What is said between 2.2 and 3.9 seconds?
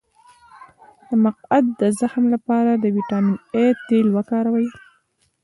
لپاره د ویټامین اي